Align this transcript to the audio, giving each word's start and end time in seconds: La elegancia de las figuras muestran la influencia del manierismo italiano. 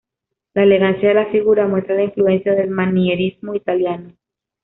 La 0.55 0.63
elegancia 0.63 1.09
de 1.09 1.13
las 1.13 1.27
figuras 1.29 1.69
muestran 1.69 1.99
la 1.99 2.05
influencia 2.05 2.55
del 2.55 2.71
manierismo 2.71 3.53
italiano. 3.53 4.13